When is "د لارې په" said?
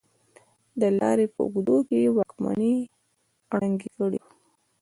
0.79-1.39